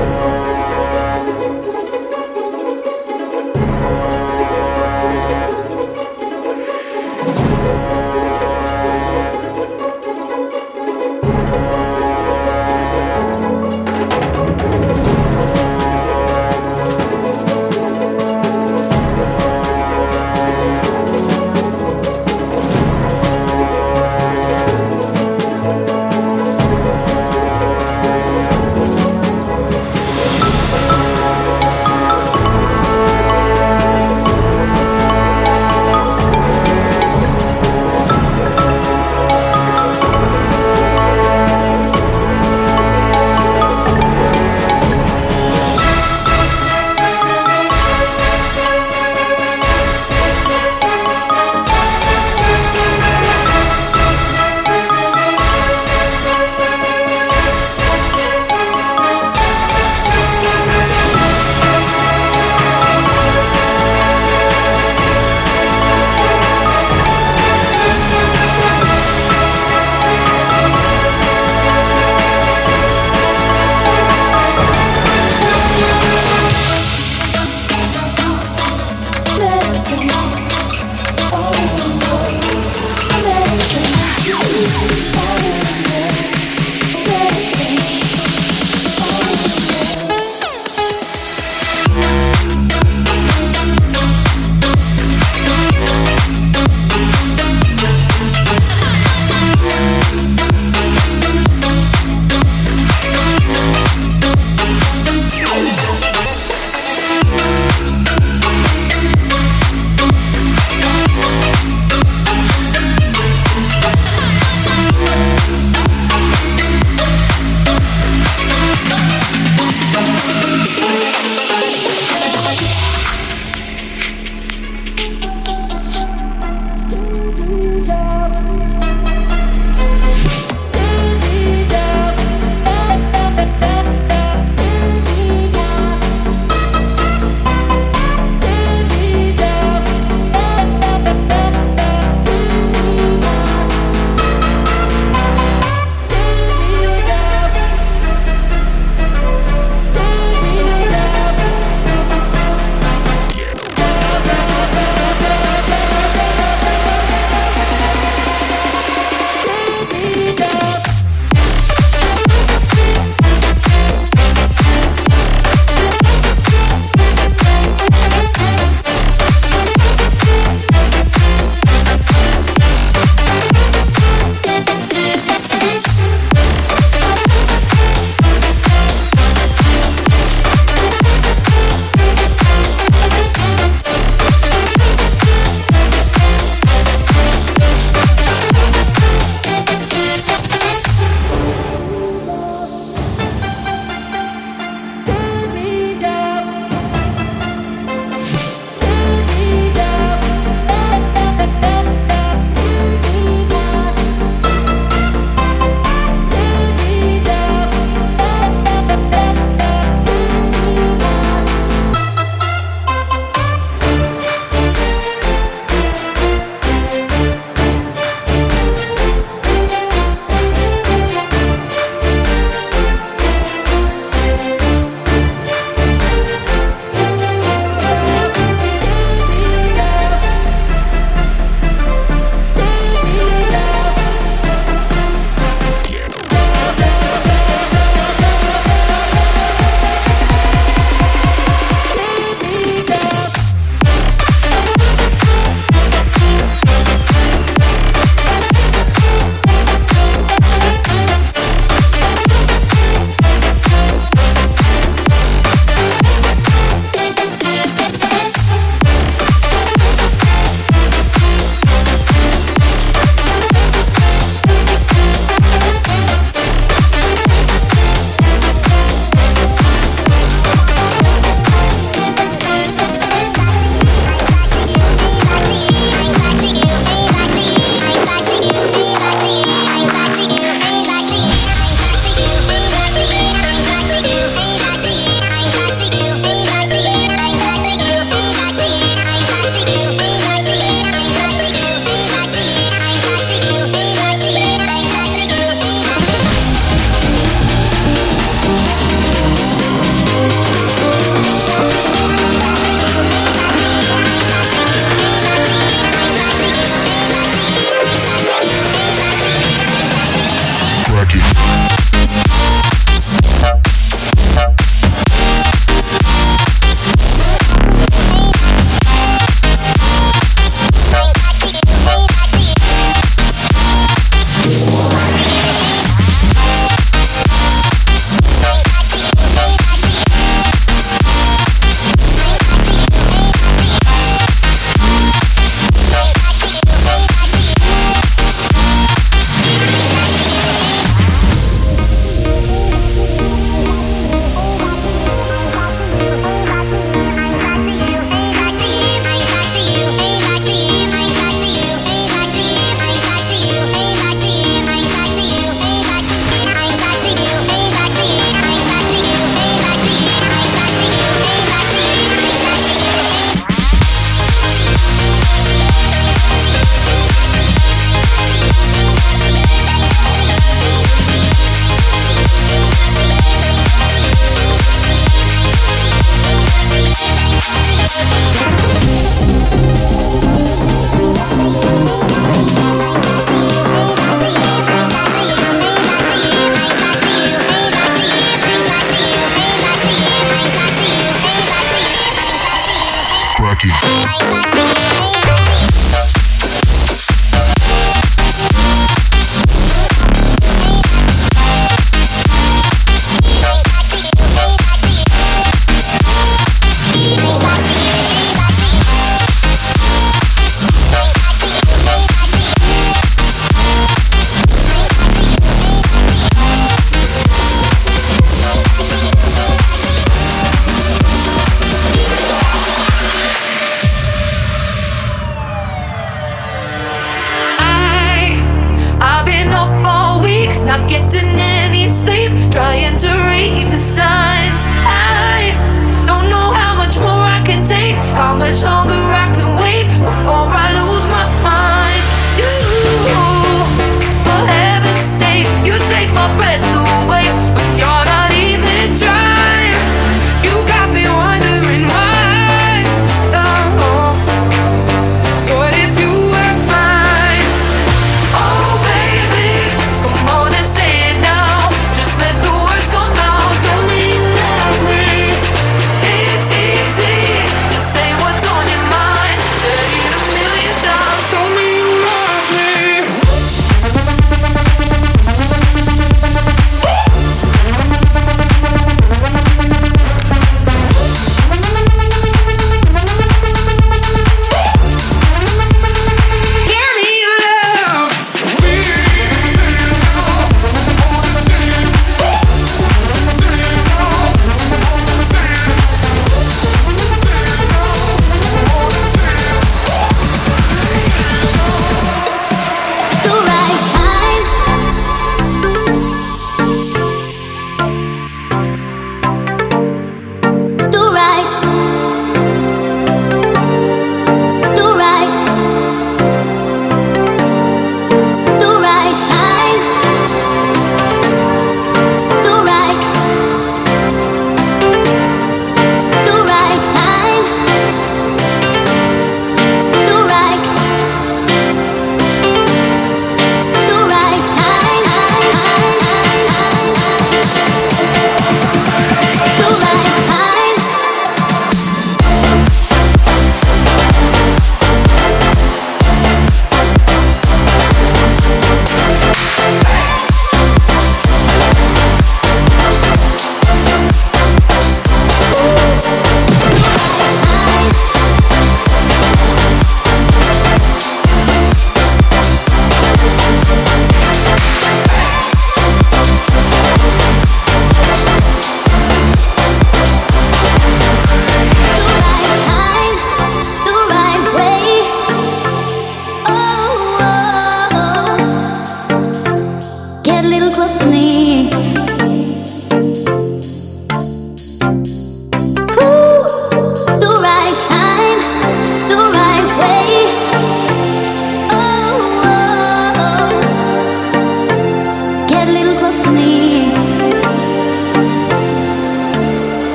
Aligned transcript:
Bible. 0.00 0.39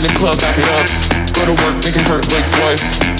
In 0.00 0.08
the 0.08 0.16
club, 0.16 0.40
back 0.40 0.56
it 0.56 0.64
up. 0.80 0.88
Go 1.36 1.44
to 1.44 1.54
work, 1.60 1.76
make 1.84 1.92
it 1.92 2.06
hurt 2.08 2.24
like 2.32 2.48
boy. 2.56 2.72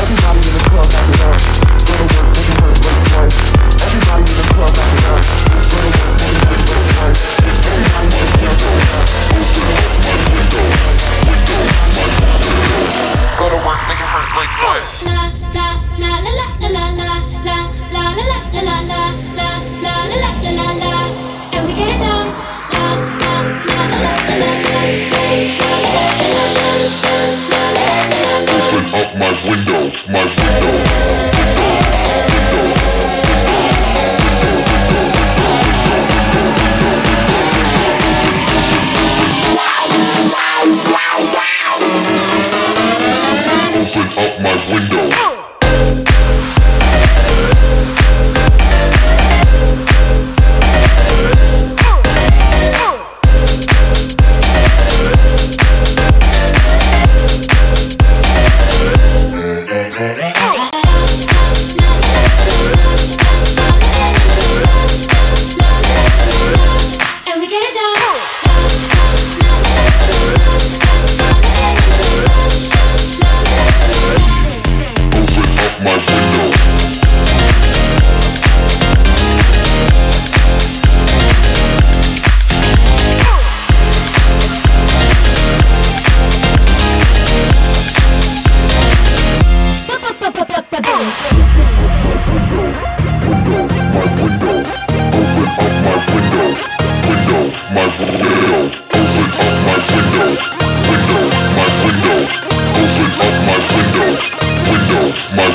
Everybody 0.00 0.38
in 0.38 0.54
the 0.54 0.64
club, 0.70 0.91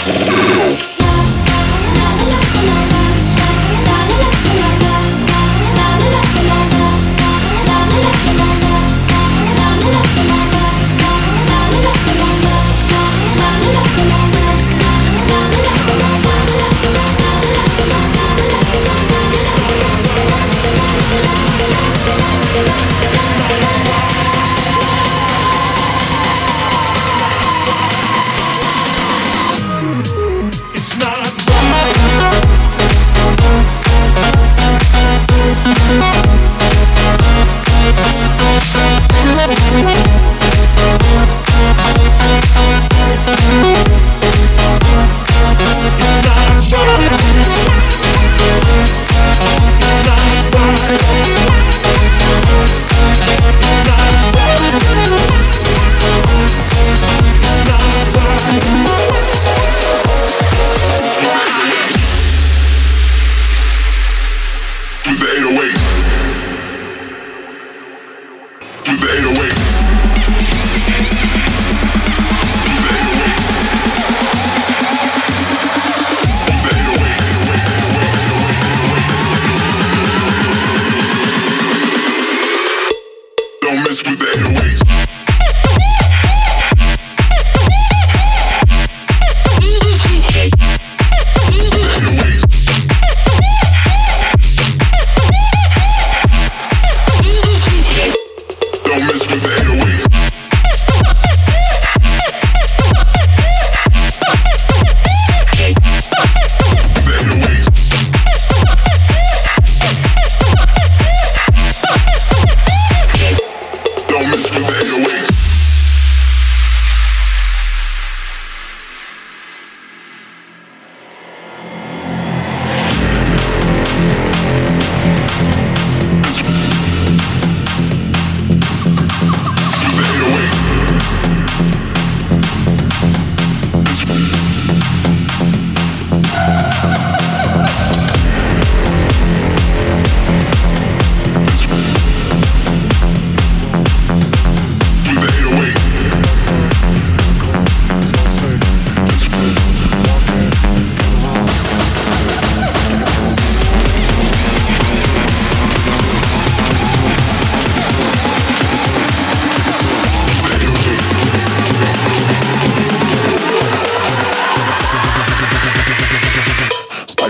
Yeah. 0.08 0.47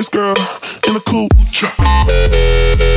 girl 0.09 0.35
in 0.87 0.95
a 0.95 0.99
cool 1.01 1.27
truck. 1.51 2.96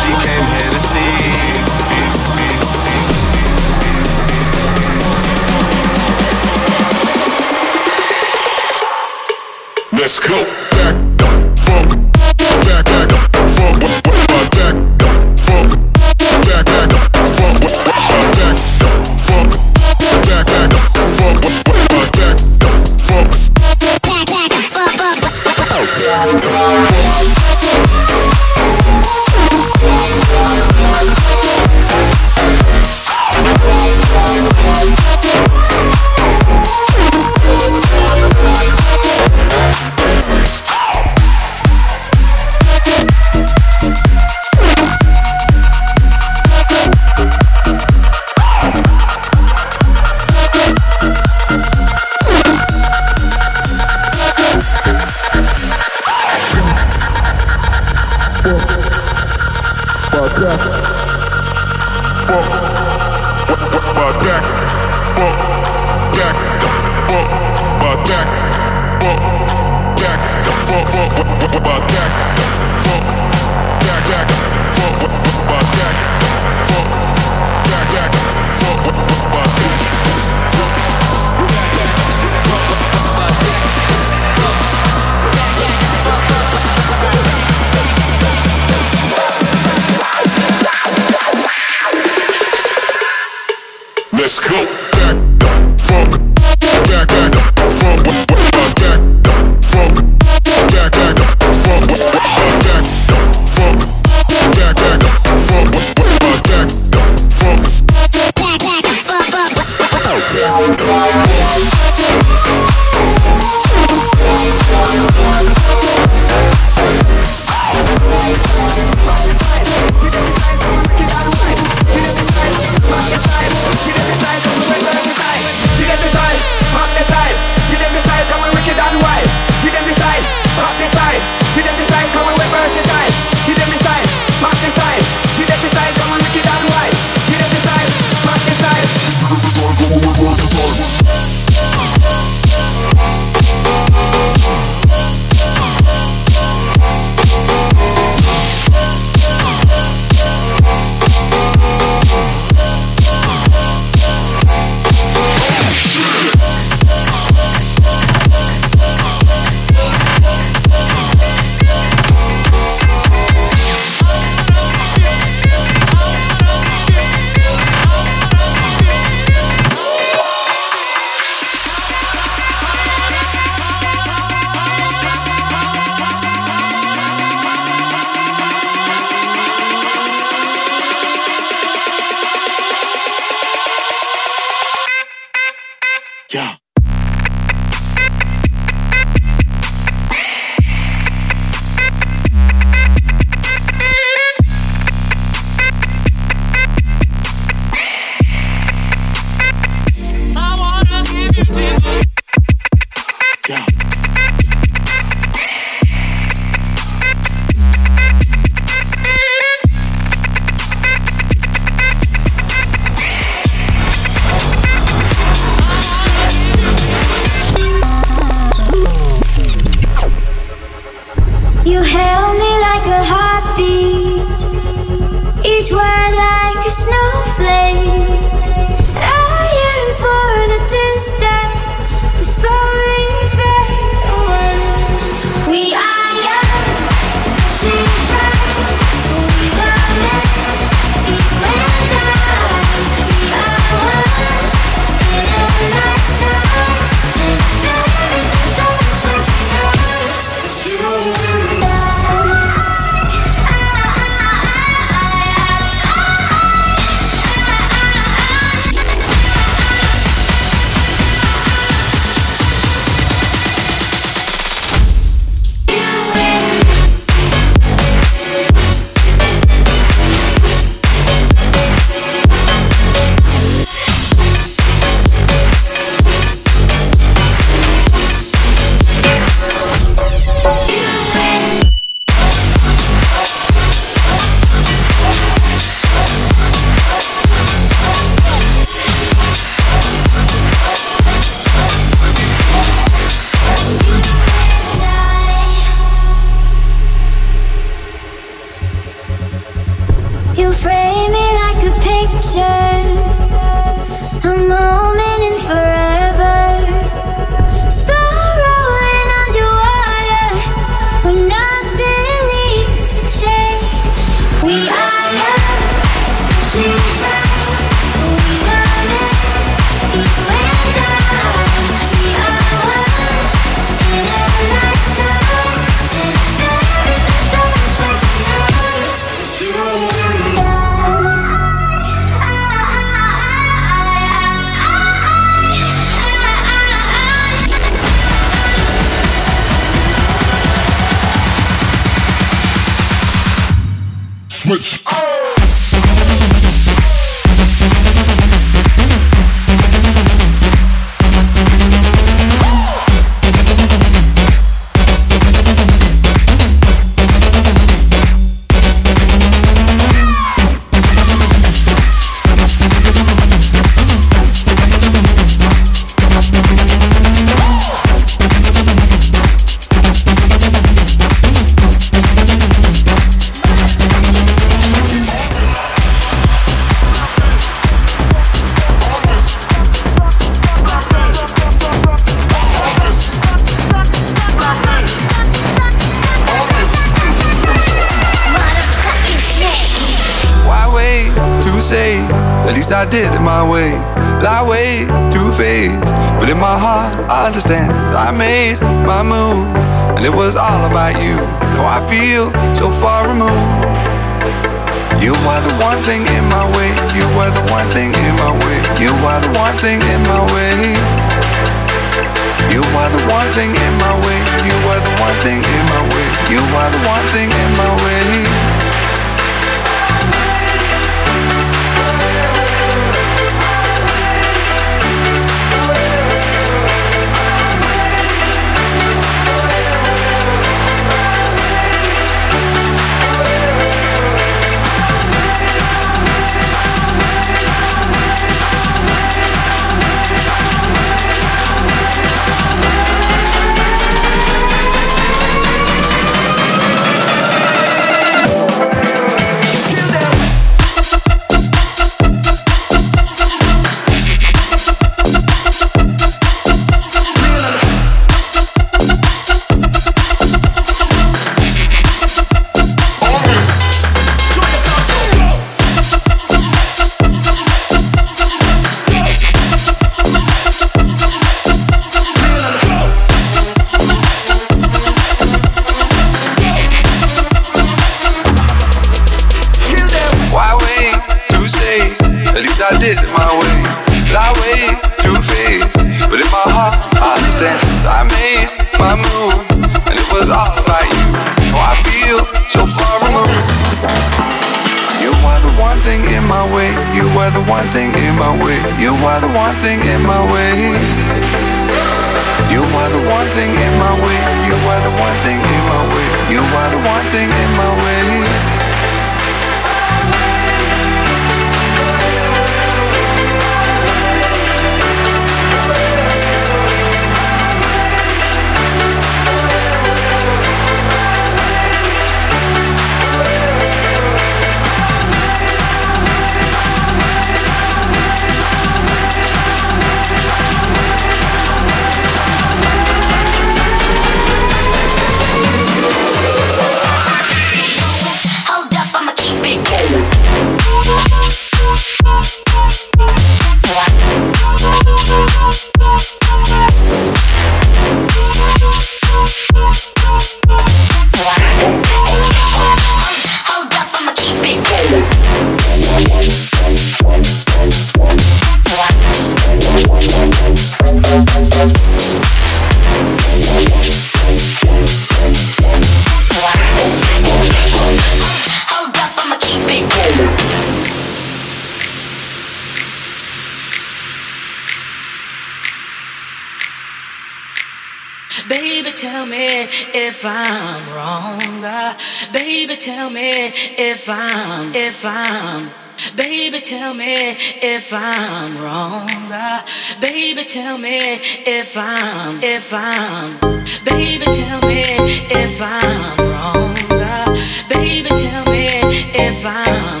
if 592.53 592.73
I'm, 592.73 593.39
baby, 593.85 594.25
tell 594.25 594.61
me 594.63 594.83
if 594.83 595.61
I'm 595.61 596.17
wrong. 596.29 596.75
Uh, 596.89 597.37
baby, 597.69 598.09
tell 598.09 598.43
me 598.51 598.67
if 599.13 599.45
I'm. 599.45 600.00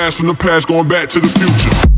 blast 0.00 0.16
from 0.16 0.28
the 0.28 0.34
past 0.34 0.66
going 0.66 0.88
back 0.88 1.10
to 1.10 1.20
the 1.20 1.28
future. 1.28 1.89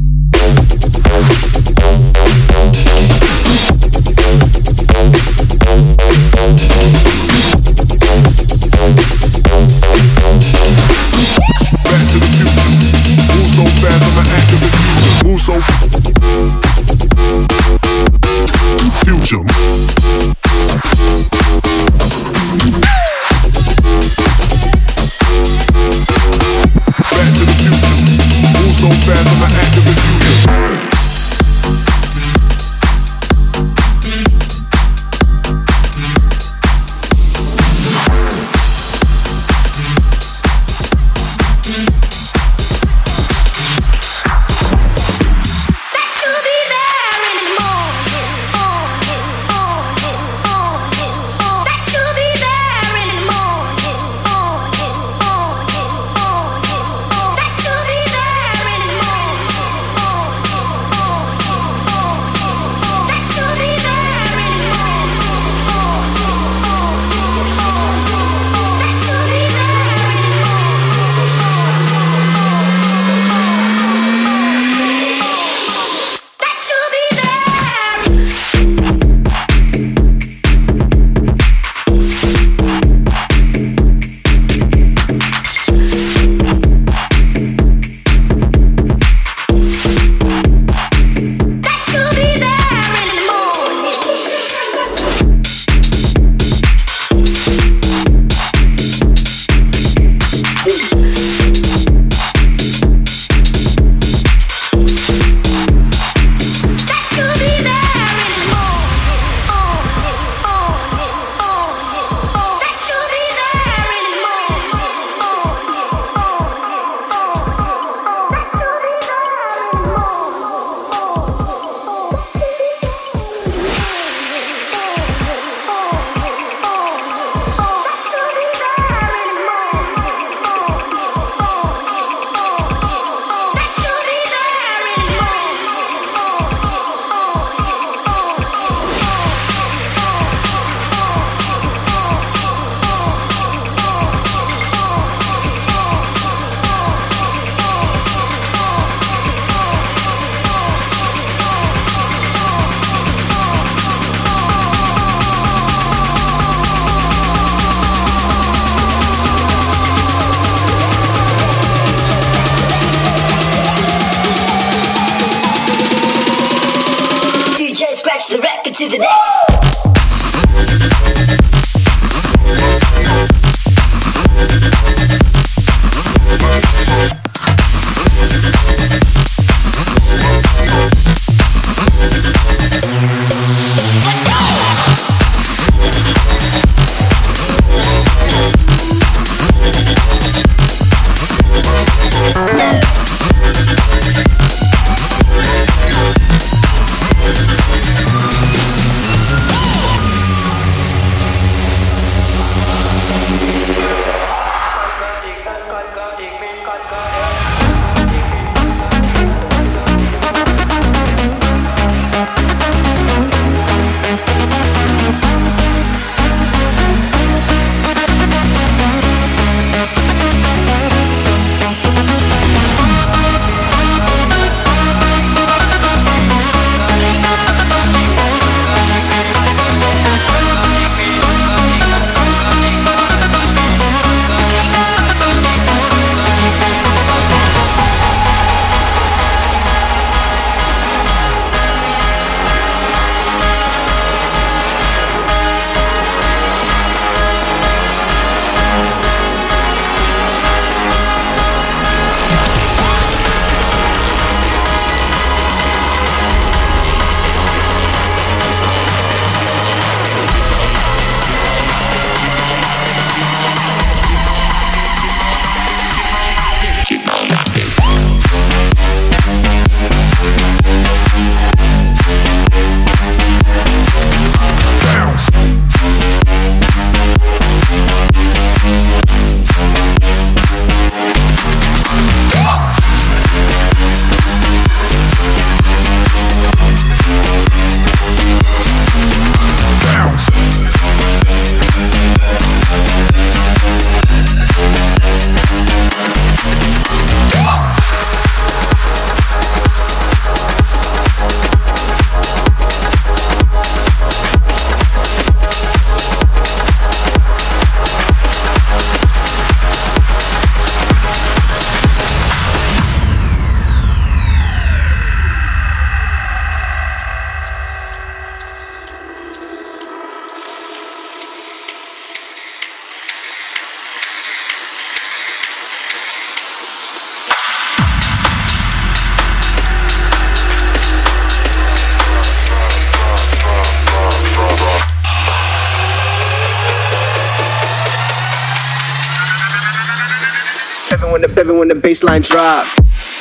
The, 341.72 341.80
bassline 341.80 342.28
drop. 342.28 343.11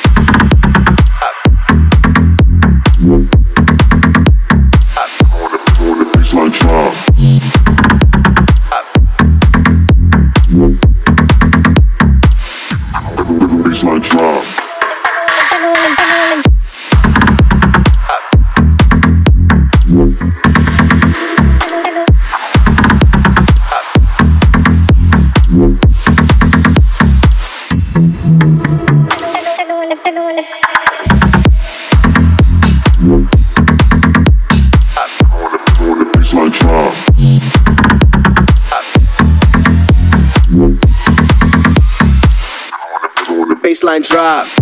Bassline 43.92 44.08
drop. 44.08 44.61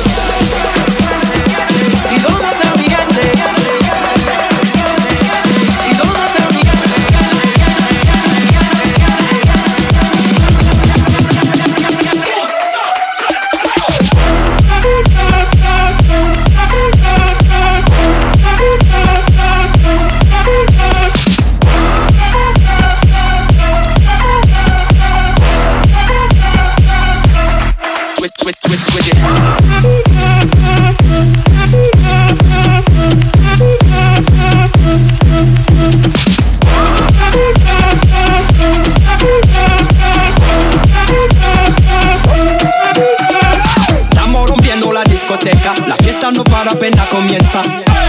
Comienza. 47.11 47.61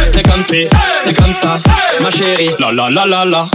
C'est 0.04 0.22
comme 0.22 0.42
si, 0.42 0.66
c'est 1.02 1.14
comme 1.14 1.32
ça, 1.32 1.60
ma 2.00 2.10
chérie. 2.10 2.50
La 2.58 2.72
la 2.72 2.88
la 2.88 3.04
la 3.06 3.24
la. 3.24 3.48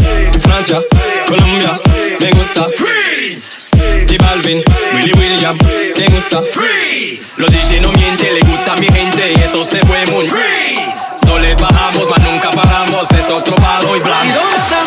Francia, 0.45 0.79
Colombia, 1.27 1.79
me 2.21 2.29
gusta. 2.31 2.67
Freeze. 2.75 3.61
J 4.07 4.17
Balvin, 4.17 4.61
Willy 4.93 5.13
William, 5.17 5.57
te 5.95 6.05
gusta. 6.11 6.41
Freeze. 6.51 7.37
Los 7.37 7.49
DJ 7.51 7.81
no 7.81 7.91
mienten, 7.91 8.33
le 8.33 8.41
gusta 8.41 8.73
a 8.73 8.77
mi 8.77 8.87
gente 8.87 9.33
y 9.35 9.41
eso 9.41 9.63
se 9.63 9.79
fue 9.85 10.05
muy. 10.11 10.27
Freeze. 10.27 11.17
No 11.25 11.37
le 11.39 11.55
bajamos, 11.55 12.09
mas 12.09 12.21
nunca 12.23 12.51
paramos, 12.51 13.11
es 13.11 13.29
otro 13.29 13.55
palo 13.55 13.95
y 13.95 13.99
blanco. 13.99 14.25
¿Y 14.25 14.29
dónde 14.29 14.57
está 14.57 14.86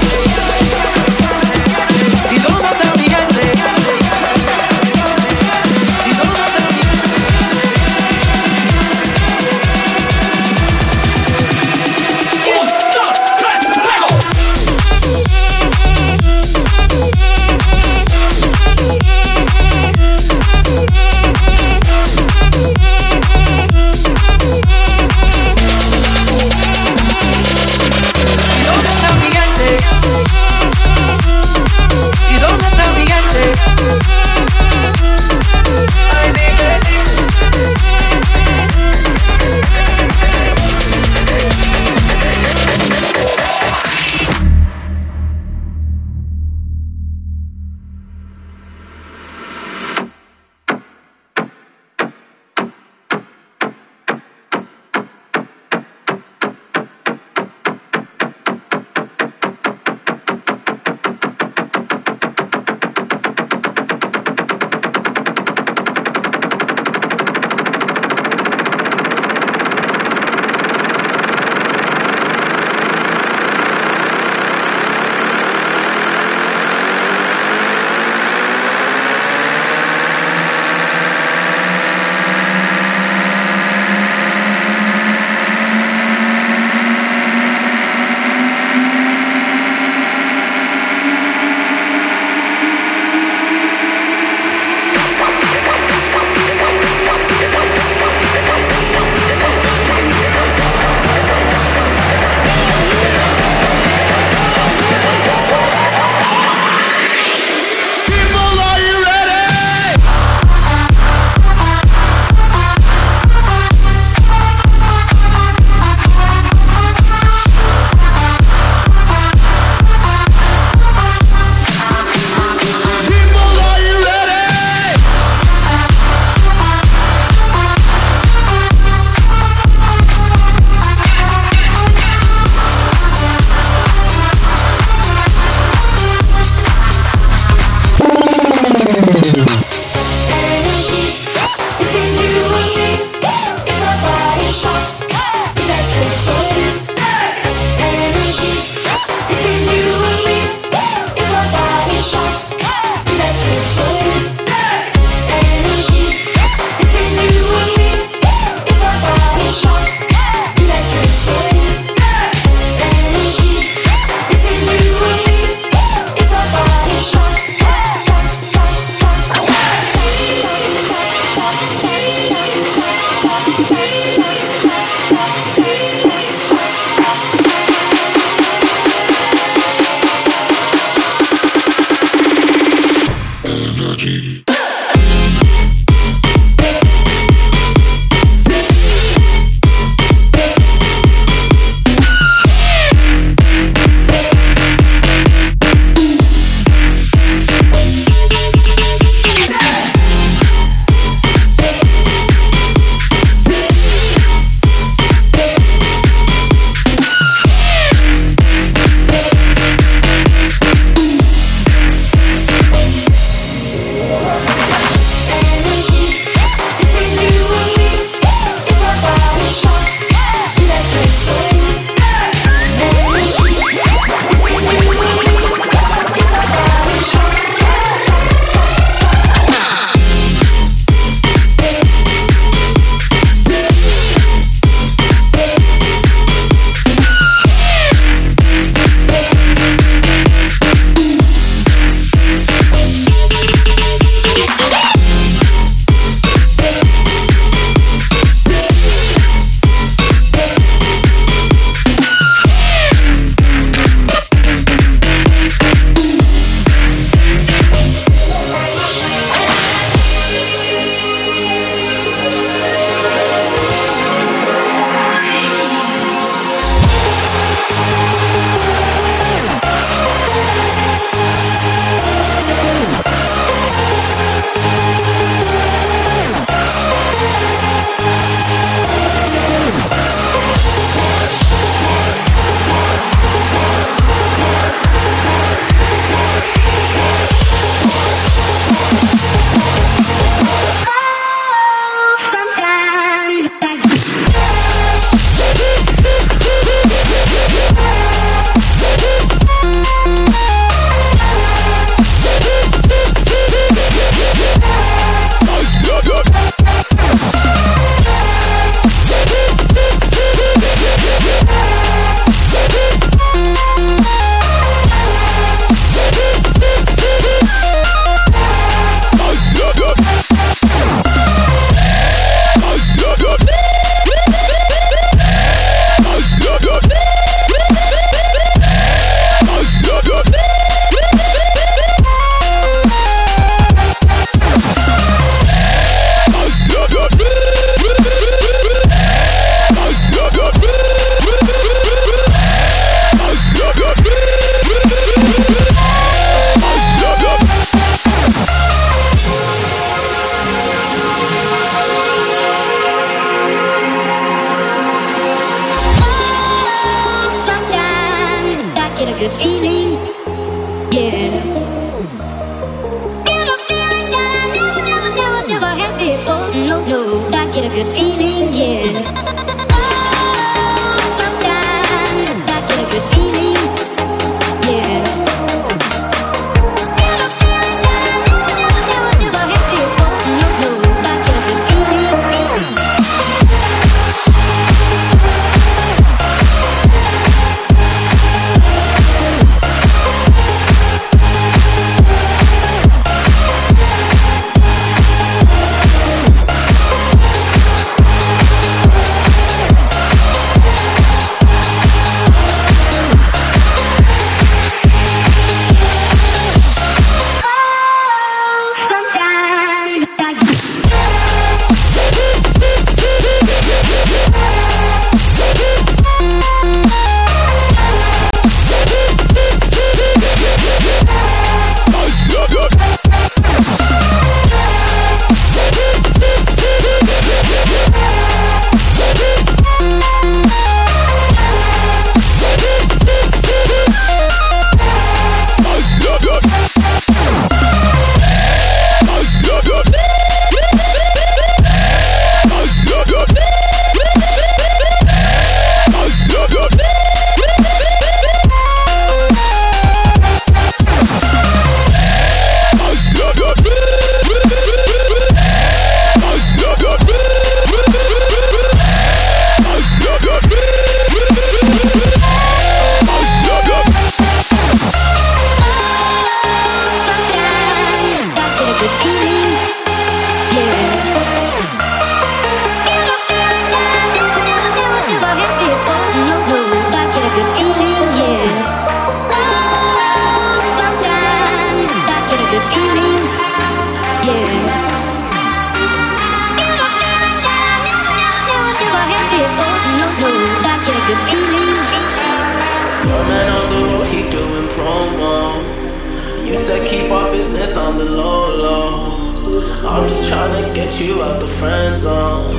I'm 499.91 500.07
just 500.07 500.25
trying 500.29 500.63
to 500.63 500.73
get 500.73 501.01
you 501.01 501.21
out 501.21 501.41
the 501.41 501.47
friend 501.49 501.97
zone. 501.97 502.53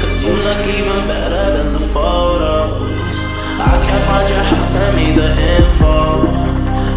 Cause 0.00 0.20
you 0.20 0.32
look 0.32 0.66
even 0.66 1.06
better 1.06 1.56
than 1.56 1.72
the 1.72 1.78
photos. 1.78 2.82
I 3.62 3.78
can't 3.86 4.04
find 4.10 4.28
your 4.28 4.42
house, 4.50 4.72
send 4.72 4.96
me 4.96 5.12
the 5.12 5.30
info. 5.30 6.26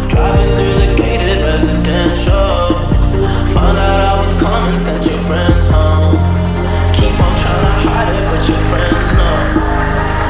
Driving 0.08 0.56
through 0.56 0.74
the 0.82 0.94
gated 0.96 1.40
residential. 1.40 2.74
Found 3.54 3.78
out 3.78 4.00
I 4.00 4.20
was 4.20 4.32
coming, 4.42 4.76
sent 4.76 5.06
your 5.06 5.20
friends 5.20 5.66
home. 5.68 6.18
Keep 6.92 7.14
on 7.22 7.32
trying 7.38 7.64
to 7.70 7.74
hide 7.86 8.10
it, 8.10 8.26
but 8.26 8.42
your 8.48 8.62
friends 8.66 9.08
know. 9.14 10.25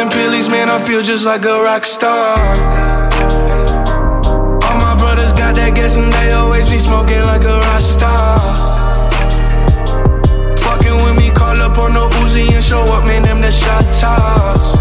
popping 0.00 0.18
pills, 0.18 0.48
man, 0.48 0.68
I 0.68 0.78
feel 0.78 1.02
just 1.02 1.24
like 1.24 1.44
a 1.44 1.62
rock 1.62 1.84
star. 1.84 2.38
All 4.64 4.78
my 4.78 4.94
brothers 4.98 5.32
got 5.32 5.54
that 5.56 5.74
gas 5.74 5.96
and 5.96 6.12
they 6.12 6.32
always 6.32 6.68
be 6.68 6.78
smoking 6.78 7.20
like 7.22 7.44
a 7.44 7.58
rock 7.58 7.80
star. 7.80 8.38
Fucking 10.56 11.04
with 11.04 11.16
me, 11.16 11.30
call 11.30 11.60
up 11.60 11.78
on 11.78 11.92
the 11.92 12.08
Uzi 12.20 12.52
and 12.52 12.64
show 12.64 12.82
up, 12.82 13.04
man, 13.04 13.22
them 13.22 13.40
the 13.40 13.50
shot 13.50 13.86
toss. 13.86 14.76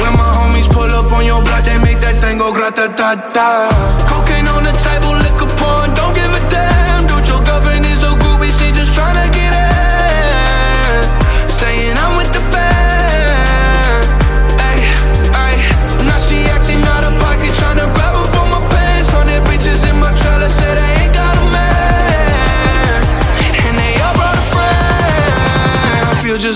When 0.00 0.12
my 0.20 0.30
homies 0.38 0.68
pull 0.72 0.90
up 0.90 1.10
on 1.12 1.24
your 1.26 1.42
block, 1.42 1.64
they 1.64 1.78
make 1.78 1.98
that 2.00 2.16
thing 2.20 2.38
go 2.38 2.52
grata 2.52 2.92
ta 2.96 3.14
ta. 3.32 3.48
Cocaine 4.08 4.53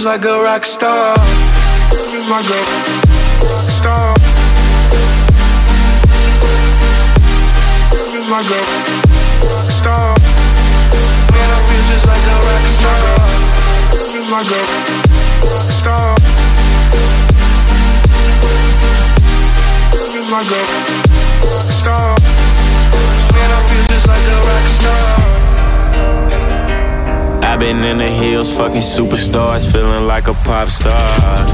like 0.08 0.24
a 0.24 0.42
rock 0.42 0.64
star. 0.64 1.14
Feels 1.90 2.28
like 2.30 2.48
a 2.48 2.60
rock 3.44 3.68
star. 3.68 4.14
Feels 7.92 8.28
like 8.30 8.48
a 8.48 8.62
rock 9.52 9.70
star. 9.70 10.14
Man, 11.32 11.48
I 11.52 11.60
feel 11.68 11.84
just 11.90 12.06
like 12.06 12.26
a 12.32 12.36
rock 12.48 12.66
star. 12.78 13.04
Feels 14.08 14.30
like 14.32 14.50
a 14.50 14.62
rock 15.52 15.70
star. 15.76 16.16
Feels 20.10 20.30
like 20.32 20.50
a 21.04 21.07
been 27.58 27.82
in 27.82 27.98
the 27.98 28.08
hills, 28.08 28.56
fucking 28.56 28.82
superstars, 28.82 29.70
feeling 29.70 30.06
like 30.06 30.28
a 30.28 30.34
pop 30.34 30.70
star. 30.70 31.46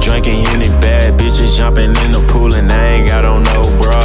Drinking 0.00 0.46
any 0.48 0.68
bad 0.80 1.18
bitches, 1.18 1.56
jumping 1.56 1.96
in 2.04 2.12
the 2.12 2.26
pool, 2.28 2.54
and 2.54 2.70
I 2.70 2.86
ain't 2.92 3.08
got 3.08 3.24
on 3.24 3.42
no 3.44 3.70
bra. 3.78 4.00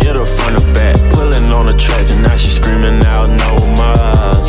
Hit 0.00 0.14
her 0.14 0.24
front 0.24 0.56
or 0.56 0.72
back, 0.72 0.96
pulling 1.12 1.44
on 1.44 1.66
the 1.66 1.74
tracks, 1.76 2.10
and 2.10 2.22
now 2.22 2.36
she 2.36 2.50
screaming 2.50 3.04
out 3.04 3.28
no 3.28 3.58
more. 3.78 4.44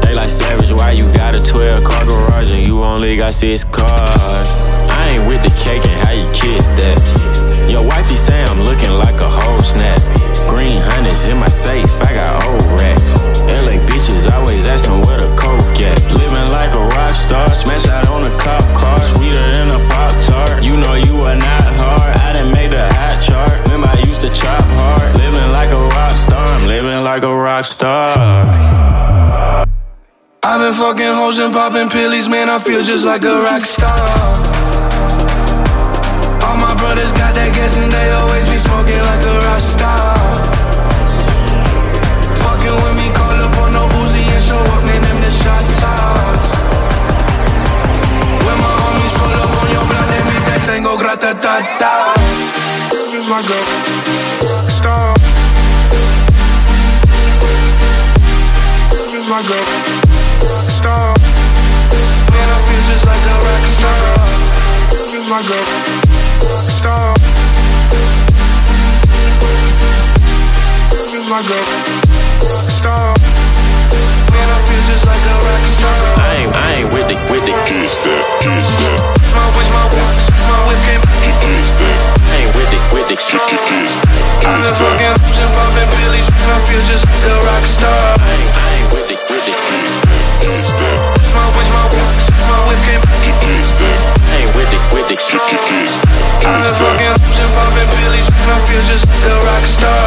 They 0.00 0.14
like 0.14 0.30
savage, 0.30 0.72
why 0.72 0.92
you 0.92 1.04
got 1.12 1.34
a 1.34 1.42
12 1.42 1.84
car 1.84 2.04
garage 2.06 2.50
and 2.50 2.66
you 2.66 2.82
only 2.82 3.16
got 3.16 3.34
six 3.34 3.64
cars? 3.64 4.48
I 4.90 5.16
ain't 5.16 5.28
with 5.28 5.42
the 5.42 5.50
cake 5.50 5.84
and 5.84 6.06
how 6.06 6.12
you 6.12 6.30
kiss 6.32 6.68
that. 6.70 7.45
Your 7.68 7.86
wifey 7.86 8.16
say 8.16 8.44
I'm 8.44 8.60
looking 8.60 8.92
like 8.92 9.20
a 9.20 9.28
whole 9.28 9.62
snap. 9.62 10.02
Green 10.48 10.80
hundreds 10.80 11.26
in 11.26 11.38
my 11.38 11.48
safe, 11.48 11.90
I 12.00 12.14
got 12.14 12.44
old 12.46 12.70
racks. 12.78 13.10
LA 13.50 13.76
bitches 13.88 14.30
always 14.30 14.66
asking 14.66 15.00
where 15.02 15.18
the 15.18 15.28
coke 15.36 15.80
at. 15.80 16.00
Living 16.12 16.48
like 16.52 16.72
a 16.74 16.84
rock 16.94 17.14
star, 17.14 17.52
smash 17.52 17.86
out 17.86 18.06
on 18.08 18.30
a 18.30 18.38
cop 18.38 18.64
car, 18.76 19.02
sweeter 19.02 19.46
than 19.50 19.70
a 19.70 19.78
pop 19.88 20.14
tart. 20.24 20.62
You 20.62 20.76
know 20.76 20.94
you 20.94 21.16
are 21.22 21.34
not 21.34 21.66
hard. 21.80 22.16
I 22.16 22.32
done 22.34 22.52
made 22.52 22.70
the 22.70 22.86
hot 22.94 23.22
chart. 23.22 23.58
Remember 23.64 23.88
I 23.88 23.98
used 24.06 24.20
to 24.20 24.30
chop 24.30 24.64
hard. 24.78 25.16
Living 25.16 25.50
like 25.52 25.70
a 25.70 25.82
rock 25.96 26.16
star, 26.16 26.46
I'm 26.46 26.66
living 26.66 27.02
like 27.02 27.22
a 27.22 27.34
rock 27.34 27.64
star. 27.64 28.16
I've 30.42 30.60
been 30.60 30.74
fucking 30.74 31.14
hoes 31.14 31.38
and 31.38 31.52
popping 31.52 31.88
pillies, 31.88 32.28
man. 32.28 32.48
I 32.48 32.60
feel 32.60 32.82
just 32.84 33.04
like 33.04 33.24
a 33.24 33.42
rock 33.42 33.64
star. 33.64 34.55
Brothers 36.96 37.12
got 37.12 37.36
that 37.36 37.52
gas 37.52 37.76
and 37.76 37.92
they 37.92 38.08
always 38.16 38.48
be 38.48 38.56
smoking 38.56 38.96
like 38.96 39.20
a 39.20 39.36
rock 39.44 39.60
star. 39.60 40.16
Fucking 42.40 42.72
with 42.72 42.96
me, 42.96 43.12
call 43.12 43.36
up 43.36 43.52
on 43.60 43.76
no 43.76 43.84
Uzi 44.00 44.24
and 44.24 44.40
show 44.40 44.56
up, 44.56 44.80
man. 44.80 45.04
Them 45.04 45.20
the 45.20 45.28
shot 45.28 45.60
toss. 45.76 46.56
When 48.48 48.56
my 48.64 48.72
homies 48.80 49.12
pull 49.12 49.28
up 49.28 49.52
on 49.60 49.68
your 49.76 49.84
block, 49.84 50.08
they 50.08 50.24
make 50.24 50.44
that 50.48 50.64
tango 50.64 50.96
grata 50.96 51.36
ta 51.36 51.60
ta. 51.76 52.16
Like 53.28 53.44
a 53.44 53.60
rock 54.48 54.72
star. 54.72 55.12
A 59.12 59.20
rock 59.28 59.44
star. 60.80 61.12
Man, 62.32 62.48
I 62.48 62.64
feel 62.64 62.82
just 62.88 63.04
like 63.04 63.20
a 63.20 63.36
rock 63.44 63.64
star. 63.76 64.00
Feels 65.12 65.28
like 65.28 65.44
a 65.44 65.60
rock 65.60 65.60
star. 65.60 65.60
Feels 65.60 65.60
like 65.60 65.60
a 65.60 65.68
rock 65.76 65.76
star. 65.76 65.76
Man, 65.76 65.76
I 65.76 65.76
feel 65.76 65.84
just 65.92 66.00
like 66.00 66.12
a 66.12 66.15
with. 91.56 91.70
My 91.74 91.84
whip, 91.92 92.08
my 92.48 92.58
whip, 92.68 92.78
came 92.86 93.02
Kiss 93.40 93.72
that. 93.78 94.06
I 94.06 94.15
ain't 94.36 94.52
with 94.54 94.68
the, 94.70 94.78
with 94.94 95.08
the 95.08 95.16
kiss, 95.16 95.42
kiss, 95.48 95.60
kiss. 95.64 95.96
I've 96.44 96.60
been 96.62 96.74
fucking 96.76 97.10
hoes 97.16 97.40
and 97.40 97.52
popping 97.56 97.88
pillies, 97.96 98.28
man. 98.30 98.48
I 98.52 98.58
feel 98.68 98.82
just 98.84 99.04
like 99.08 99.24
a 99.32 99.36
rock 99.48 99.64
star. 99.64 100.06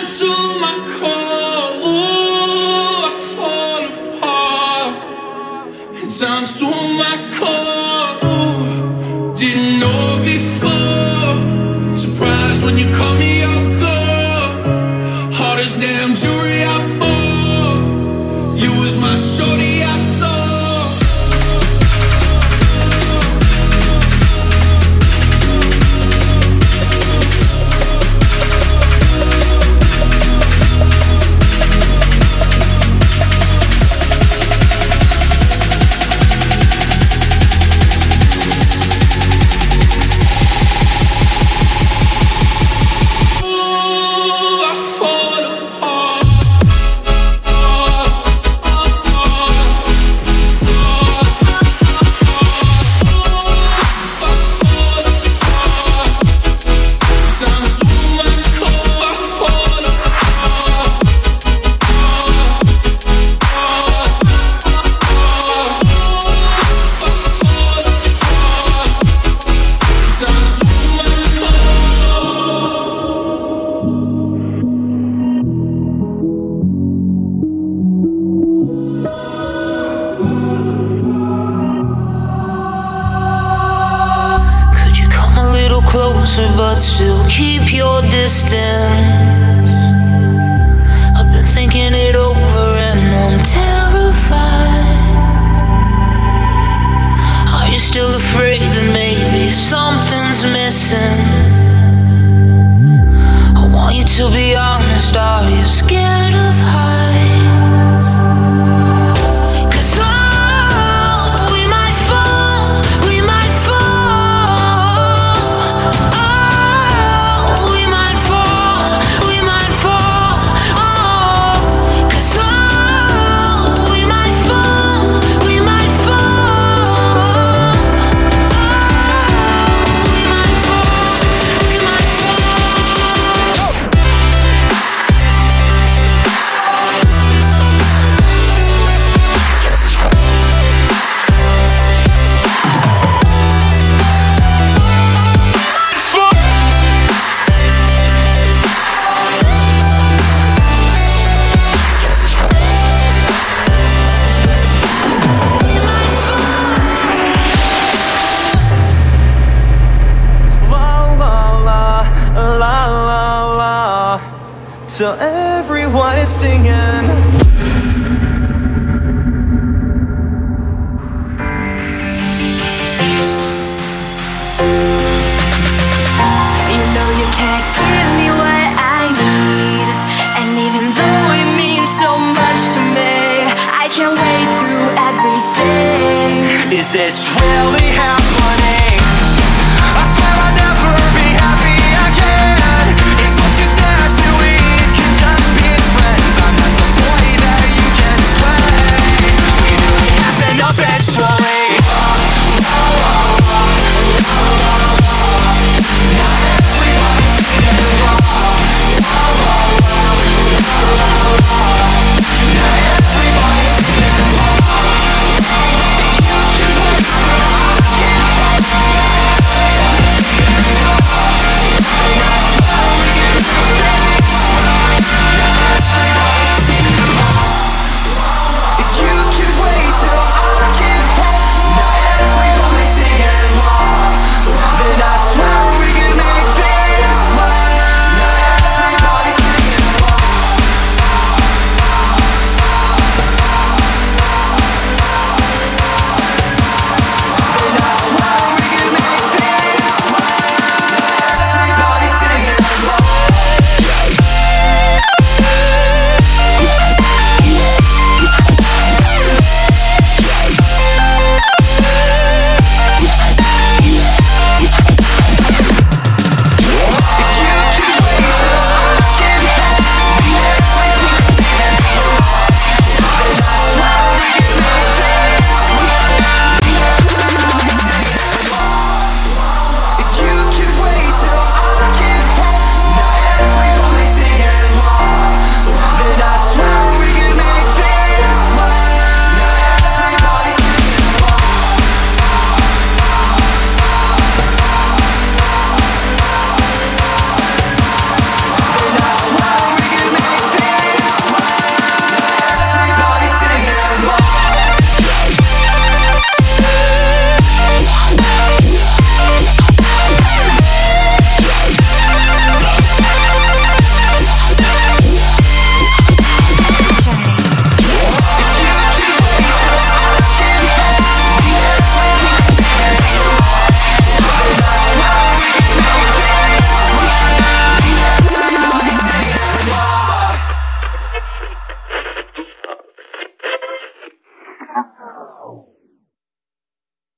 To 0.02 0.26
my 0.60 0.98
core. 1.00 1.31